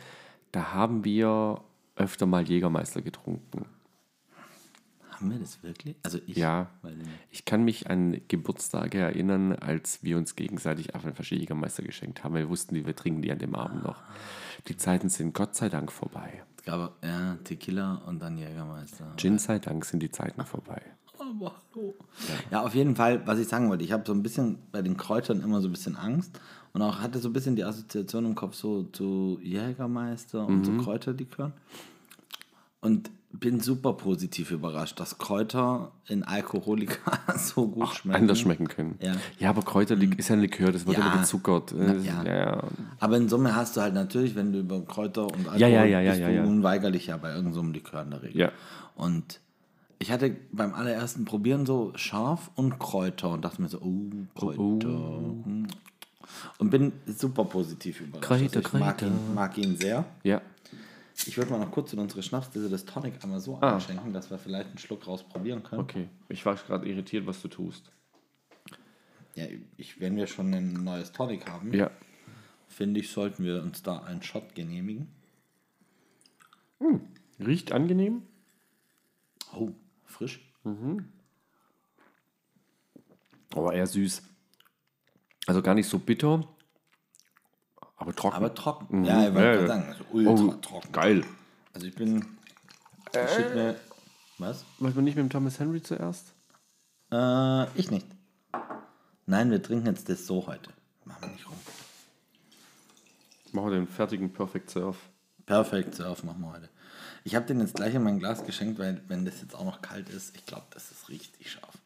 [0.52, 1.62] Da haben wir
[1.96, 3.66] öfter mal Jägermeister getrunken.
[5.16, 5.96] Haben wir das wirklich?
[6.04, 6.36] Also ich.
[6.38, 6.68] Ja,
[7.32, 12.36] ich kann mich an Geburtstage erinnern, als wir uns gegenseitig Apfelflasche Jägermeister geschenkt haben.
[12.36, 14.02] Wir wussten, wir trinken die an dem Abend noch.
[14.68, 16.44] Die Zeiten sind Gott sei Dank vorbei.
[16.58, 19.14] Es gab ja Tequila und dann Jägermeister.
[19.18, 20.82] Gin sei Dank sind die Zeiten vorbei.
[21.20, 21.96] Aber hallo.
[22.52, 24.98] Ja, auf jeden Fall, was ich sagen wollte, ich habe so ein bisschen bei den
[24.98, 26.40] Kräutern immer so ein bisschen Angst
[26.74, 30.66] und auch hatte so ein bisschen die Assoziation im Kopf so zu Jägermeister und Mhm.
[30.80, 31.52] so Kräuterlikör.
[32.82, 38.22] Und bin super positiv überrascht, dass Kräuter in Alkoholika so gut schmecken.
[38.22, 38.96] Anders schmecken können.
[39.02, 39.14] Ja.
[39.40, 41.08] ja aber Kräuterlik ist ja ein Likör, das wird Ja.
[41.12, 41.74] immer gezuckert.
[41.78, 42.24] Das- ja.
[42.24, 42.64] ja.
[43.00, 46.22] Aber in Summe hast du halt natürlich, wenn du über Kräuter und Alkohol Ja, bist
[46.22, 48.40] du unweigerlich ja bei irgendeinem so Likör in der Regel.
[48.42, 48.52] Ja.
[48.96, 49.40] Und
[50.00, 54.88] ich hatte beim allerersten Probieren so scharf und Kräuter und dachte mir so, oh, Kräuter.
[54.88, 55.68] Hm.
[56.60, 58.28] Und bin super positiv überrascht.
[58.28, 59.08] Kräuter, ich mag Kräuter.
[59.14, 60.06] ihn, mag ihn sehr.
[60.24, 60.42] ja.
[61.16, 64.38] Ich würde mal noch kurz in unsere Schnapsdose das Tonic einmal so einschenken, dass wir
[64.38, 65.82] vielleicht einen Schluck raus probieren können.
[65.82, 66.10] Okay.
[66.30, 67.92] Ich war gerade irritiert, was du tust.
[69.36, 69.46] Ja,
[69.78, 71.90] ich, wenn wir schon ein neues Tonic haben, Ja.
[72.68, 75.08] finde ich, sollten wir uns da einen Shot genehmigen.
[77.40, 78.24] Riecht angenehm.
[79.56, 79.72] Oh,
[80.06, 80.42] frisch.
[83.56, 84.24] Aber eher süß.
[85.46, 86.48] Also gar nicht so bitter,
[88.04, 88.36] aber trocken.
[88.36, 89.06] Aber trocken.
[89.06, 90.92] Ja, ich wollte Ja, gerade sagen, also ultra oh, trocken.
[90.92, 91.26] geil.
[91.74, 92.26] Also ich bin.
[93.14, 93.76] Ich schick mir,
[94.40, 94.66] was?
[94.80, 96.34] Wollen wir nicht mit dem Thomas Henry zuerst?
[97.12, 98.08] Äh, ich nicht.
[99.26, 100.70] Nein, wir trinken jetzt das so heute.
[101.06, 101.56] Machen wir nicht rum.
[103.52, 104.98] Machen wir den fertigen Perfect Surf.
[105.46, 106.70] Perfekt, Surf machen wir heute.
[107.24, 109.82] Ich habe den jetzt gleich in mein Glas geschenkt, weil wenn das jetzt auch noch
[109.82, 111.78] kalt ist, ich glaube, das ist richtig scharf.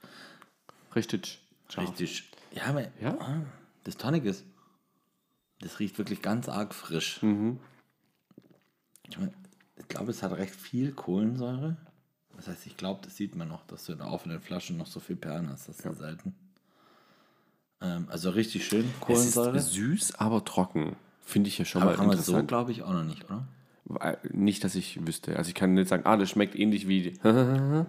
[0.95, 1.39] Richtig.
[1.69, 1.89] scharf.
[1.89, 2.23] Richtig.
[2.51, 3.15] Ja, aber Ja?
[3.19, 3.41] ah,
[3.84, 4.43] das Tonic ist.
[5.60, 7.22] Das riecht wirklich ganz arg frisch.
[7.24, 7.60] Mhm.
[9.10, 9.34] Ich, mein,
[9.78, 11.78] ich glaube, es hat recht viel Kohlensäure.
[12.36, 14.86] Das heißt, ich glaube, das sieht man noch, dass du in der offenen Flasche noch
[14.86, 15.67] so viel Perlen hast.
[15.67, 16.36] Das ist ja selten.
[17.82, 19.58] Ähm, also richtig schön Es Kohlensäure.
[19.58, 20.96] ist süß, aber trocken.
[21.22, 22.48] Finde ich ja schon aber mal haben wir so, interessant.
[22.48, 23.48] glaube ich, auch noch nicht, oder?
[24.32, 25.36] Nicht, dass ich wüsste.
[25.38, 27.13] Also ich kann nicht sagen, ah, das schmeckt ähnlich wie.
[27.24, 27.86] Also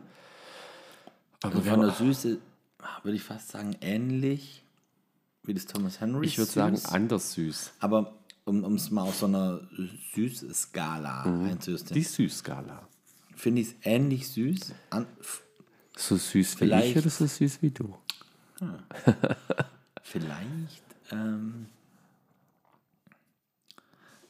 [1.60, 2.38] von der Süße
[3.02, 4.64] würde ich fast sagen ähnlich
[5.48, 6.26] wie das Thomas Henry.
[6.26, 7.72] Ich würde sagen, anders süß.
[7.80, 9.60] Aber um es mal auf so einer
[10.14, 11.44] Süß-Skala Mhm.
[11.50, 12.86] einzusystem, Die Süßskala.
[13.34, 14.72] finde ich es ähnlich süß.
[14.90, 15.06] An,
[15.96, 17.96] So süß wie Vielleicht- ich oder so süß wie du?
[20.02, 20.82] vielleicht
[21.12, 21.66] ähm,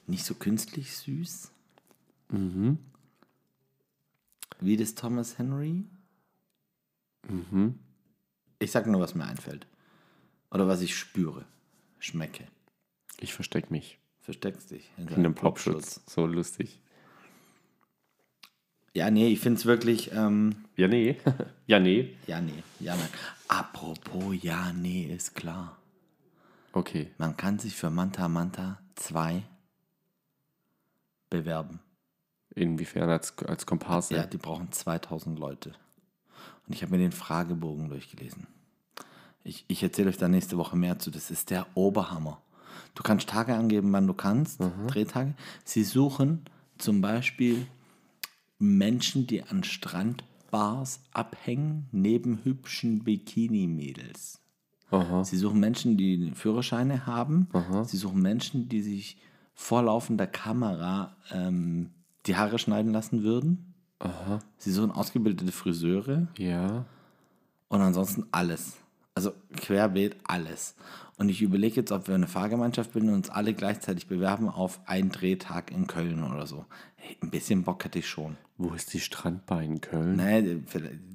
[0.06, 1.50] nicht so künstlich süß.
[2.30, 2.78] Mhm.
[4.60, 5.84] Wie das Thomas Henry.
[7.28, 7.78] Mhm.
[8.58, 9.66] Ich sag nur, was mir einfällt.
[10.50, 11.44] Oder was ich spüre,
[11.98, 12.44] schmecke.
[13.20, 14.90] Ich verstecke mich Versteckst dich.
[14.96, 15.94] hinter in einem Popschutz.
[15.96, 16.14] Popschutz.
[16.14, 16.80] So lustig.
[18.94, 20.12] Ja, nee, ich finde es wirklich.
[20.12, 21.16] Ähm, Ja, nee.
[21.66, 22.16] ja, nee.
[22.26, 22.62] ja, nee.
[22.80, 23.08] Ja, nein.
[23.48, 25.78] Apropos, ja, nee, ist klar.
[26.72, 27.10] Okay.
[27.18, 29.42] Man kann sich für Manta Manta 2
[31.30, 31.80] bewerben.
[32.54, 34.14] Inwiefern als, als Komparse?
[34.14, 35.72] Ja, die brauchen 2000 Leute.
[36.66, 38.46] Und ich habe mir den Fragebogen durchgelesen.
[39.44, 41.10] Ich, ich erzähle euch da nächste Woche mehr zu.
[41.10, 42.40] Das ist der Oberhammer.
[42.94, 45.34] Du kannst Tage angeben, wann du kannst, Drehtage.
[45.64, 46.42] Sie suchen
[46.78, 47.66] zum Beispiel
[48.58, 54.40] Menschen, die an Strandbars abhängen, neben hübschen Bikini-Mädels.
[54.90, 55.22] Aha.
[55.22, 57.48] Sie suchen Menschen, die Führerscheine haben.
[57.84, 59.18] Sie suchen Menschen, die sich
[59.54, 61.90] vor laufender Kamera ähm,
[62.26, 63.74] die Haare schneiden lassen würden.
[64.56, 66.84] Sie suchen ausgebildete Friseure Ja.
[67.68, 68.76] und ansonsten alles.
[69.18, 70.76] Also querbeet alles.
[71.16, 74.78] Und ich überlege jetzt, ob wir eine Fahrgemeinschaft bilden und uns alle gleichzeitig bewerben auf
[74.86, 76.66] einen Drehtag in Köln oder so.
[76.94, 78.36] Hey, ein bisschen Bock hätte ich schon.
[78.58, 80.18] Wo ist die Strandbar in Köln?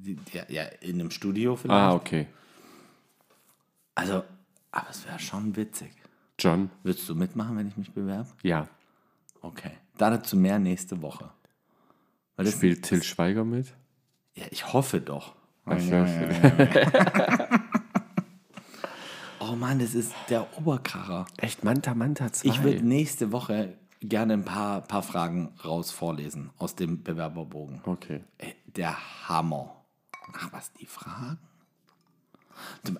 [0.04, 1.80] Die- ja, ja, in einem Studio vielleicht.
[1.80, 2.26] Ah, okay.
[3.94, 4.22] Also,
[4.70, 5.90] aber es wäre schon witzig.
[6.38, 6.68] John?
[6.82, 8.28] Würdest du mitmachen, wenn ich mich bewerbe?
[8.42, 8.68] Ja.
[9.40, 9.70] Okay.
[9.96, 11.30] Dazu mehr nächste Woche.
[12.36, 13.72] Weil Spielt Till Schweiger mit?
[14.34, 15.36] ja, ich hoffe doch.
[15.64, 17.60] Ach, sehr schön.
[19.46, 21.26] Oh Mann, das ist der Oberkracher.
[21.36, 22.48] Echt Manta Manta 2?
[22.48, 27.82] Ich würde nächste Woche gerne ein paar, paar Fragen raus vorlesen aus dem Bewerberbogen.
[27.84, 28.24] Okay.
[28.38, 29.84] Ey, Der Hammer.
[30.32, 31.38] Ach, was die Fragen?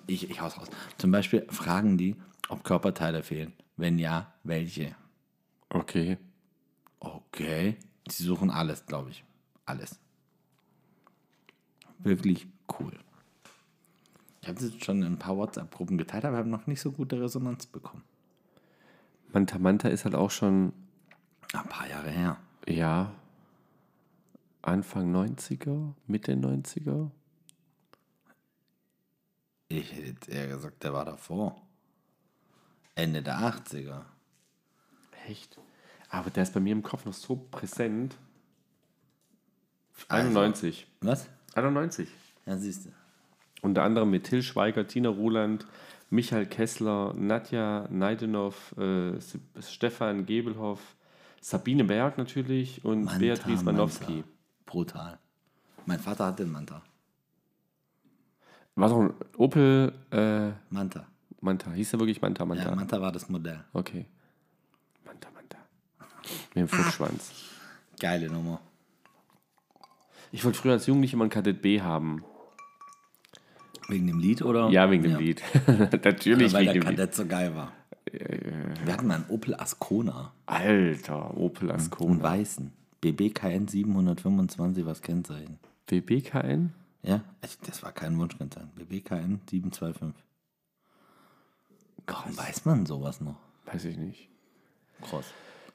[0.07, 0.69] Ich, ich hau's raus.
[0.99, 2.17] Zum Beispiel fragen die,
[2.49, 3.55] ob Körperteile fehlen.
[3.77, 4.95] Wenn ja, welche?
[5.71, 6.19] Okay.
[7.01, 7.77] Okay.
[8.09, 9.25] Sie suchen alles, glaube ich.
[9.65, 9.99] Alles.
[12.01, 12.47] Wirklich
[12.79, 12.93] cool.
[14.45, 17.19] Ich habe das schon in ein paar WhatsApp-Gruppen geteilt, aber habe noch nicht so gute
[17.19, 18.05] Resonanz bekommen.
[19.33, 20.75] Manta Manta ist halt auch schon,
[21.55, 22.37] Ein paar Jahre her.
[22.69, 23.15] ja,
[24.61, 27.11] Anfang 90er, Mitte 90er.
[29.69, 31.63] Ich hätte jetzt eher gesagt, der war davor.
[32.97, 34.03] Ende der 80er.
[35.27, 35.59] Echt?
[36.11, 38.15] Aber der ist bei mir im Kopf noch so präsent.
[40.09, 40.87] Also- 91.
[41.01, 41.29] Was?
[41.55, 42.11] 91.
[42.45, 42.91] Ja, siehst du.
[43.65, 45.67] Unter anderem mit Till Schweiger, Tina Ruland,
[46.11, 49.15] Michael Kessler, Nadja Neidenhoff, äh,
[49.59, 50.97] Stefan Gebelhoff,
[51.41, 54.13] Sabine Berg natürlich und Manta, Beatrice Manowski.
[54.13, 54.29] Manta.
[54.67, 55.19] Brutal.
[55.87, 56.83] Mein Vater hatte einen Manta.
[58.75, 61.07] War doch ein Opel äh, Manta.
[61.41, 61.73] Manta.
[61.73, 62.69] Hieß der wirklich Manta Manta?
[62.69, 63.65] Ja, Manta war das Modell.
[63.73, 64.05] Okay.
[65.07, 65.57] Manta Manta.
[66.49, 67.33] Mit dem Fuchsschwanz.
[67.99, 68.61] Geile Nummer.
[70.33, 72.23] Ich wollte früher als Jugendlicher immer ein Kadett B haben.
[73.89, 74.71] Wegen dem Lied oder?
[74.71, 75.43] Ja, wegen dem Lied.
[76.05, 76.85] Natürlich Weil wegen der dem Lied.
[76.85, 77.73] Kadett so geil war.
[78.11, 80.33] Wir hatten mal einen Opel Ascona.
[80.47, 82.23] Alter, Opel Einen Ascona.
[82.23, 82.73] weißen.
[83.01, 85.59] BBKN 725, was Kennzeichen?
[85.87, 86.73] BBKN?
[87.03, 88.71] Ja, also das war kein Wunschkennzeichen.
[88.77, 90.15] BBKN 725.
[92.07, 93.37] Warum weiß man sowas noch?
[93.67, 94.29] Weiß ich nicht.
[95.03, 95.27] Krass.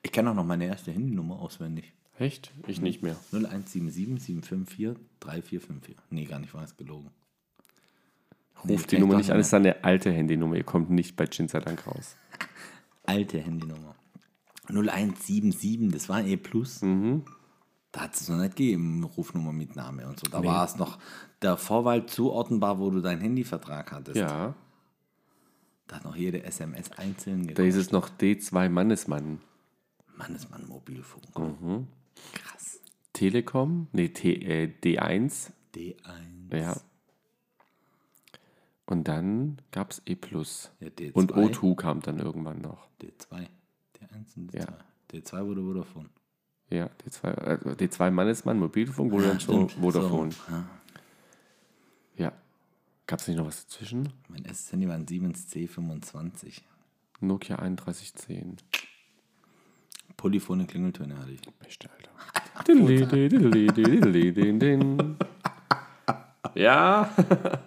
[0.01, 1.93] Ich kenne auch noch meine erste Handynummer auswendig.
[2.17, 2.51] Echt?
[2.67, 3.15] Ich nicht mehr.
[3.31, 5.95] 0177 754 3454.
[6.09, 7.09] Nee, gar nicht, war es gelogen.
[8.67, 10.55] Ruft Nee, die Nummer nicht an, ist eine alte Handynummer.
[10.55, 12.17] Ihr kommt nicht bei Chin sei Dank raus.
[13.05, 13.95] Alte Handynummer.
[14.67, 16.81] 0177, das war E Plus.
[17.91, 20.27] Da hat es noch nicht gegeben, Rufnummer mit Name und so.
[20.29, 20.99] Da war es noch
[21.41, 24.17] der Vorwahl zuordnenbar, wo du deinen Handyvertrag hattest.
[24.17, 24.53] Ja.
[25.87, 29.41] Da hat noch jede SMS einzeln Da ist es noch D2 Mannesmann.
[30.15, 31.25] Mann, ist man Mobilfunk.
[32.33, 32.79] Krass.
[33.13, 33.87] Telekom?
[33.91, 35.51] Nee, T, äh, D1.
[35.73, 36.55] D1.
[36.55, 36.75] Ja.
[38.89, 40.13] Und dann gab es E.
[40.13, 41.11] Ja, D2.
[41.13, 42.87] Und O2 kam dann irgendwann noch.
[42.99, 43.47] D2.
[43.95, 44.57] D1 und D2.
[44.57, 44.65] Ja.
[45.11, 46.09] D2 wurde Vodafone.
[46.71, 49.69] Ja, D2, äh, D2 Mannesmann, Mobilfunk, wurde dann schon.
[49.69, 50.31] Vodafone.
[50.31, 50.65] So, ja.
[52.17, 52.33] Ja.
[53.05, 54.11] Gab es nicht noch was dazwischen?
[54.27, 56.61] Mein erstes Handy war ein Siemens C25.
[57.19, 58.57] Nokia 3110.
[60.17, 61.41] Polyphone Klingeltöne hatte ich.
[61.63, 62.09] Mist, Alter.
[66.55, 67.13] Ja.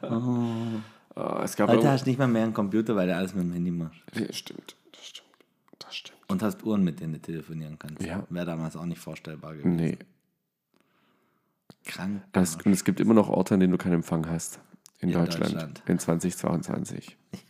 [0.03, 0.81] Oh,
[1.15, 3.53] es gab Heute hast du nicht mal mehr einen Computer, weil du alles mit dem
[3.53, 4.01] Handy machst.
[4.15, 5.29] Ja, stimmt, das stimmt.
[5.79, 6.19] Das stimmt.
[6.29, 8.03] Und hast Uhren, mit denen du telefonieren kannst.
[8.03, 8.25] Ja.
[8.31, 9.77] Wäre damals auch nicht vorstellbar gewesen.
[9.77, 9.99] Nee.
[11.85, 12.23] Krank.
[12.33, 14.61] Das, und es gibt immer noch Orte, an denen du keinen Empfang hast.
[15.01, 15.83] In, In Deutschland, Deutschland.
[15.87, 17.17] In 2022.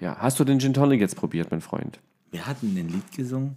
[0.00, 1.98] Ja, hast du den Gin Tonic jetzt probiert, mein Freund?
[2.30, 3.56] Wir hatten ein Lied gesungen.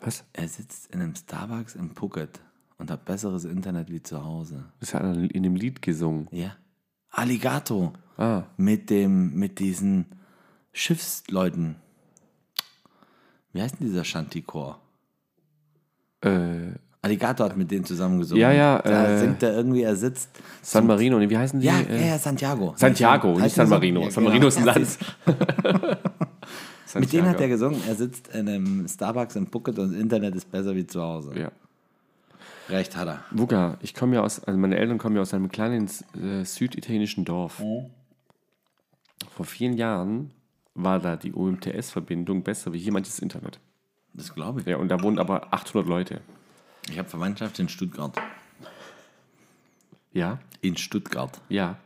[0.00, 0.22] Was?
[0.34, 2.40] Er sitzt in einem Starbucks in Phuket
[2.76, 4.66] und hat besseres Internet wie zu Hause.
[4.82, 6.28] Hat er in dem Lied gesungen.
[6.30, 6.56] Ja.
[7.10, 7.94] Alligato.
[8.18, 10.06] Ah, Mit dem, mit diesen
[10.72, 11.76] Schiffsleuten.
[13.52, 14.78] Wie heißt denn dieser Shanty-Chor?
[16.22, 18.42] äh, Alligator hat mit denen zusammen gesungen.
[18.42, 20.30] Ja, ja, Da äh, singt er irgendwie, er sitzt.
[20.62, 21.66] San Marino, wie heißen die?
[21.66, 22.74] Ja, Äh, ja, ja, Santiago.
[22.76, 23.68] Santiago, Heißt nicht San?
[23.68, 24.00] Marino.
[24.02, 24.30] Ja, San genau.
[24.34, 24.98] Marino ist ein Land.
[26.98, 30.34] Mit denen hat er gesungen, er sitzt in einem Starbucks in Phuket und das Internet
[30.34, 31.38] ist besser wie zu Hause.
[31.38, 31.52] Ja.
[32.68, 33.20] Recht hat er.
[33.30, 35.88] Wuga, ich komme ja aus, also meine Eltern kommen ja aus einem kleinen
[36.20, 37.62] äh, süditalienischen Dorf.
[39.38, 40.32] Vor vielen Jahren
[40.74, 43.60] war da die UMTS-Verbindung besser wie hier manches Internet.
[44.12, 44.66] Das glaube ich.
[44.66, 46.20] Ja, und da wohnen aber 800 Leute.
[46.90, 48.20] Ich habe Verwandtschaft in Stuttgart.
[50.12, 51.40] Ja, In Stuttgart.
[51.48, 51.78] ja.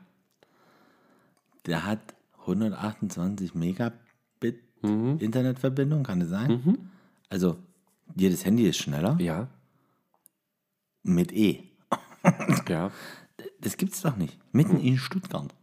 [1.66, 2.00] Der hat
[2.40, 6.78] 128 Megabit Internetverbindung, kann das sein?
[7.28, 7.58] Also
[8.16, 9.48] jedes Handy ist schneller Ja,
[11.02, 11.64] mit E.
[12.66, 12.90] ja.
[13.60, 14.38] Das gibt's doch nicht.
[14.52, 15.54] Mitten in Stuttgart.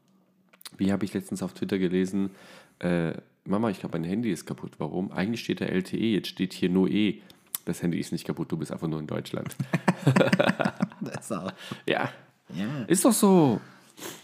[0.77, 2.32] Wie habe ich letztens auf Twitter gelesen,
[2.79, 3.13] äh,
[3.45, 4.73] Mama, ich glaube, mein Handy ist kaputt.
[4.77, 5.12] Warum?
[5.12, 7.21] Eigentlich steht da LTE, jetzt steht hier nur E.
[7.65, 9.55] Das Handy ist nicht kaputt, du bist einfach nur in Deutschland.
[11.01, 11.51] Das ist auch.
[11.88, 12.10] ja,
[12.53, 12.84] Ja.
[12.88, 13.60] ist doch so.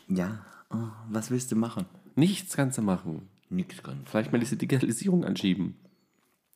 [0.10, 0.40] ja.
[0.70, 0.78] Oh,
[1.10, 1.86] was willst du machen?
[2.16, 3.30] Nichts kannst du machen.
[3.50, 4.02] Nix kann.
[4.06, 5.76] Vielleicht mal diese Digitalisierung anschieben.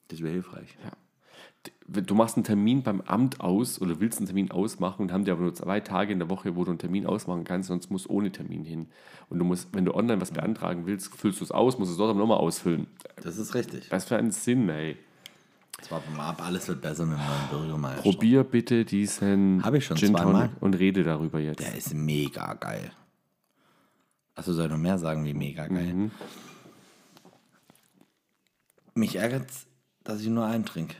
[0.10, 0.75] Das wäre hilfreich.
[0.84, 0.91] Ja.
[1.88, 5.34] Du machst einen Termin beim Amt aus oder willst einen Termin ausmachen und haben dir
[5.34, 8.06] aber nur zwei Tage in der Woche, wo du einen Termin ausmachen kannst, sonst musst
[8.06, 8.88] du ohne Termin hin.
[9.30, 11.98] Und du musst, wenn du online was beantragen willst, füllst du es aus, musst es
[11.98, 12.88] dort aber nochmal ausfüllen.
[13.22, 13.91] Das ist richtig.
[13.91, 14.98] Was für einen Sinn, ey.
[15.80, 18.04] Das war mal ab, alles wird besser mit neuen Bürgermeister.
[18.04, 20.48] Probier bitte diesen Hab ich schon Gin zweimal.
[20.48, 21.60] Tonic und rede darüber jetzt.
[21.60, 22.91] Der ist mega geil.
[24.36, 26.12] Achso, soll ich noch mehr sagen wie mega geil?
[28.93, 29.48] Mich ärgert
[30.10, 30.95] dass ich nur einen trinke.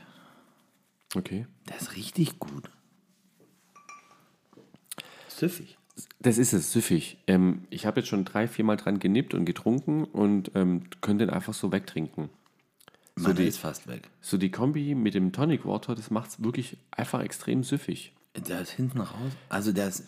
[1.14, 1.46] Okay.
[1.68, 2.70] Der ist richtig gut.
[5.28, 5.76] Süffig.
[6.20, 7.18] Das ist es, süffig.
[7.26, 11.34] Ähm, ich habe jetzt schon drei, viermal dran genippt und getrunken und ähm, könnte den
[11.34, 12.30] einfach so wegtrinken.
[13.16, 14.08] Meine die- ist fast weg.
[14.20, 18.14] So die Kombi mit dem Tonic Water, das macht es wirklich einfach extrem süffig.
[18.36, 19.32] Der ist hinten raus.
[19.48, 20.04] Also der ist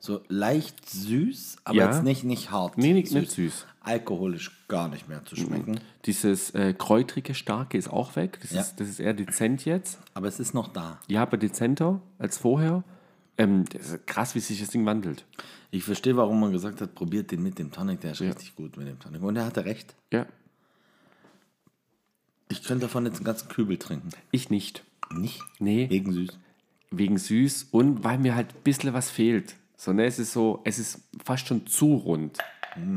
[0.00, 1.90] so leicht süß, aber Ja.
[1.90, 2.78] jetzt nicht, nicht hart.
[2.78, 3.66] Nee, nicht- nicht süß.
[3.80, 5.80] Alkoholisch gar nicht mehr zu schmecken.
[6.04, 8.38] Dieses äh, kräutrige, starke ist auch weg.
[8.42, 8.60] Das, Ja.
[8.60, 9.98] ist, das ist eher dezent jetzt.
[10.14, 11.00] Aber es ist noch da.
[11.08, 12.84] Ja, aber dezenter als vorher.
[13.38, 15.24] Ähm, das ist krass, wie sich das Ding wandelt.
[15.70, 18.00] Ich verstehe, warum man gesagt hat, probiert den mit dem Tonic.
[18.00, 19.22] Der ist richtig gut mit dem Tonic.
[19.22, 19.94] Und er hatte recht.
[20.12, 20.26] Ja,
[22.48, 24.08] Ich könnte davon jetzt einen ganzen Kübel trinken.
[24.30, 24.84] ich nicht.
[25.14, 25.42] Nicht?
[25.58, 25.88] Nee.
[25.90, 26.30] Wegen süß.
[26.90, 29.54] Wegen süß und weil mir halt ein bisschen was fehlt.
[29.80, 32.36] So, ne, es ist so, es ist fast schon zu rund.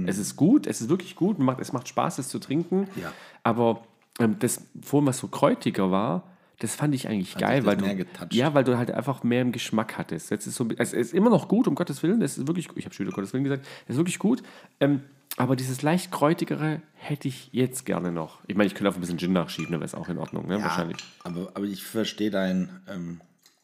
[0.05, 2.87] Es ist gut, es ist wirklich gut, macht, es macht Spaß, es zu trinken.
[2.95, 3.13] Ja.
[3.43, 3.83] Aber
[4.19, 6.23] ähm, das vorhin, was so kräutiger war,
[6.59, 8.33] das fand ich eigentlich geil, dich weil du, getoucht?
[8.33, 10.29] ja, weil du halt einfach mehr im Geschmack hattest.
[10.29, 12.85] Jetzt ist so, es ist immer noch gut, um Gottes Willen, es ist wirklich, ich
[12.85, 14.43] habe schon wieder Gottes Willen gesagt, es ist wirklich gut.
[14.79, 15.01] Ähm,
[15.37, 18.39] aber dieses leicht kräutigere hätte ich jetzt gerne noch.
[18.47, 20.47] Ich meine, ich könnte auch ein bisschen Gin nachschieben, dann wäre es auch in Ordnung,
[20.47, 20.61] ne?
[20.61, 20.97] wahrscheinlich.
[21.23, 23.21] Aber, aber ich verstehe deinen ähm,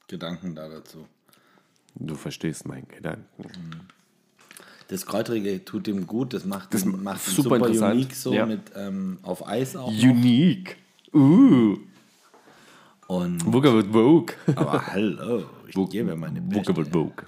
[0.07, 1.05] Gedanken da dazu.
[1.99, 3.87] Du verstehst meinen Gedanken.
[4.87, 7.93] Das Kräutrige tut dem gut, das macht, das macht ihn super super, interessant.
[7.95, 8.45] unique so Ja.
[8.45, 9.91] mit ähm, auf Eis auch.
[9.91, 10.01] noch.
[10.03, 10.77] Unique.
[11.13, 11.77] Uh.
[13.07, 14.35] Und, Wugger wird Vogue.
[14.55, 16.75] aber hallo, ich gebe meine Beste.
[16.75, 17.25] wird Vogue.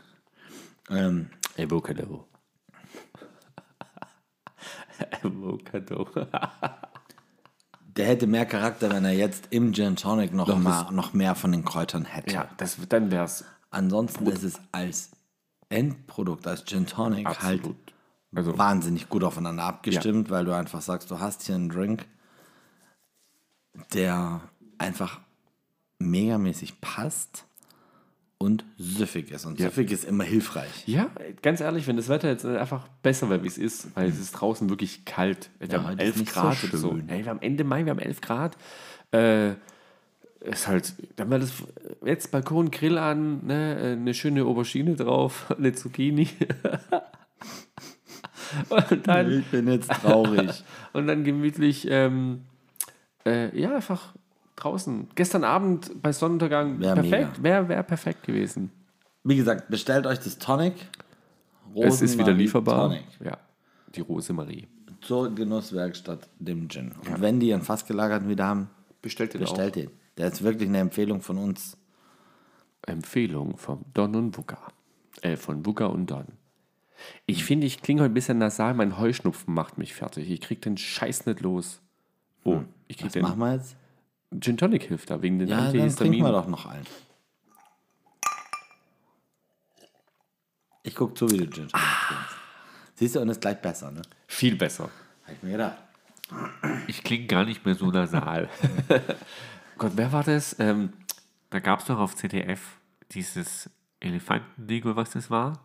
[0.90, 2.28] Ähm, Avocado.
[5.24, 6.08] Avocado.
[7.96, 11.52] der hätte mehr Charakter, wenn er jetzt im Gin Tonic noch, mal, noch mehr von
[11.52, 12.34] den Kräutern hätte.
[12.34, 15.12] Ja, das, dann wär's Ansonsten ist es als
[15.70, 17.76] Endprodukt, als Gin Tonic halt absolut.
[18.36, 22.06] Also, wahnsinnig gut aufeinander abgestimmt, weil du einfach sagst, du hast hier einen Drink,
[23.94, 24.42] der
[24.78, 25.20] einfach
[25.98, 27.46] megamäßig passt
[28.38, 29.46] und süffig ist.
[29.46, 30.88] Und süffig ist immer hilfreich.
[30.88, 31.10] ja,
[31.42, 34.32] ganz ehrlich, wenn das Wetter jetzt einfach besser wäre, wie es ist, weil es ist
[34.32, 35.50] draußen wirklich kalt.
[35.60, 36.92] Wir haben heute ist 11 nicht so Grad so.
[36.92, 37.10] schön.
[37.10, 38.58] Ey, wir haben Ende Mai, wir haben 11 Grad.
[39.12, 39.56] Äh,
[40.42, 41.52] ist halt, dann war das
[42.06, 46.30] jetzt Balkon, Grill an, ne, äh, eine schöne Aubergine drauf, eine Zucchini.
[48.70, 50.64] Und dann, Ich bin jetzt traurig.
[50.94, 52.46] und dann gemütlich, ähm,
[53.24, 54.16] äh, ja, einfach
[54.56, 55.08] draußen.
[55.14, 56.80] Gestern Abend bei Sonnenuntergang.
[56.80, 57.44] Wär perfekt.
[57.44, 58.72] Wäre wär perfekt gewesen.
[59.24, 60.74] Wie gesagt, bestellt euch das Tonic.
[61.76, 62.88] es ist wieder Rosenmarie lieferbar.
[62.90, 63.38] Tonic Ja.
[63.94, 64.68] Die Rosemarie.
[65.02, 66.92] zur Genusswerkstatt dem Gin.
[67.08, 68.70] Und wenn die einen fassgelagerten wieder haben,
[69.02, 69.90] Bestellt den bestellt den.
[70.20, 71.78] Der ist wirklich eine Empfehlung von uns.
[72.86, 74.60] Empfehlung von Don und Buka.
[75.22, 76.28] Äh, von Buka und Don.
[77.26, 78.74] Ich finde, ich klinge heute ein bisschen nasal.
[78.74, 80.30] Mein Heuschnupfen macht mich fertig.
[80.30, 81.82] Ich krieg den Scheiß nicht los.
[82.44, 83.22] Oh, ich krieg Was den.
[83.22, 83.78] machen wir jetzt?
[84.42, 86.26] Gin Tonic hilft da wegen den Ja, dann trinken Antihistaminen.
[86.28, 86.86] wir doch noch einen.
[90.84, 92.36] Ich guck zu, wie du Gin Tonic trinkst.
[92.96, 94.02] Siehst du, und ist gleich besser, ne?
[94.28, 94.90] Viel besser.
[95.26, 95.78] Hab ich mir gedacht.
[96.88, 98.50] Ich klinge gar nicht mehr so nasal.
[99.80, 100.56] Gott, wer war das?
[100.60, 100.94] Ähm,
[101.50, 102.78] Da gab es doch auf ZDF
[103.12, 105.60] dieses Elefantending oder was das war.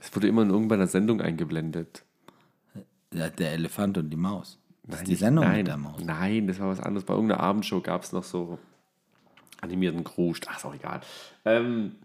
[0.00, 2.04] es wurde immer in irgendeiner Sendung eingeblendet.
[3.12, 4.58] Ja, der Elefant und die Maus.
[4.84, 6.00] Das ist die Sendung nein, mit der Maus.
[6.02, 7.04] Nein, das war was anderes.
[7.04, 8.58] Bei irgendeiner Abendshow gab es noch so
[9.60, 10.46] animierten Kruscht.
[10.48, 11.00] Ach, ist auch egal.
[11.44, 11.96] Ähm,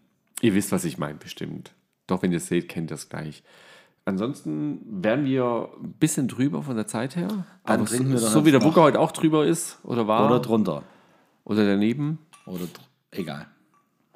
[0.42, 1.72] ihr wisst, was ich meine, bestimmt.
[2.08, 3.44] Doch, wenn ihr es seht, kennt ihr es gleich.
[4.06, 7.46] Ansonsten wären wir ein bisschen drüber von der Zeit her.
[7.64, 8.60] Aber trinken wir so, so wie der.
[8.60, 10.84] Bucker heute auch drüber ist oder war Oder oder, drunter.
[11.46, 12.20] daneben.
[12.46, 12.66] Oder
[13.12, 13.48] egal.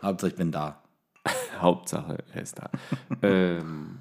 [0.02, 0.82] Hauptsache ich bin da.
[1.62, 2.70] Hauptsache, er ist da.
[3.22, 4.00] ähm,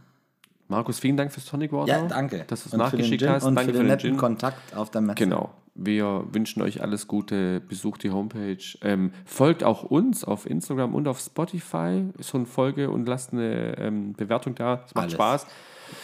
[0.68, 1.88] Markus, vielen Dank fürs Tonic Water.
[1.88, 2.44] Ja, danke.
[2.48, 3.44] Dass du es für den nachgeschickt Gin hast.
[3.44, 4.16] Und danke für den netten Gin.
[4.16, 5.16] Kontakt auf der Messe.
[5.16, 5.54] Genau.
[5.76, 7.60] Wir wünschen euch alles Gute.
[7.60, 8.58] Besucht die Homepage.
[8.82, 12.06] Ähm, folgt auch uns auf Instagram und auf Spotify.
[12.18, 14.82] So eine Folge und lasst eine ähm, Bewertung da.
[14.86, 15.12] Es macht Alles.
[15.12, 15.46] Spaß.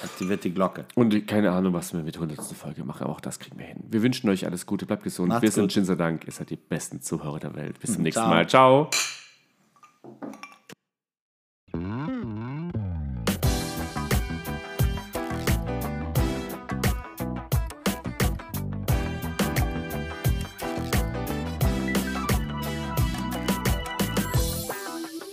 [0.02, 0.84] Aktiviert die Glocke.
[0.94, 2.40] Und keine Ahnung, was wir mit 100.
[2.40, 3.84] Folge machen, aber auch das kriegen wir hin.
[3.88, 4.86] Wir wünschen euch alles Gute.
[4.86, 5.28] Bleibt gesund.
[5.28, 5.72] Macht's wir sind gut.
[5.72, 6.26] Shinsa Dank.
[6.26, 7.78] Ihr seid die besten Zuhörer der Welt.
[7.80, 8.30] Bis zum nächsten Ciao.
[8.30, 8.48] Mal.
[8.48, 8.90] Ciao.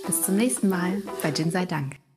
[0.05, 2.08] Bis zum nächsten Mal bei Gin sei Dank.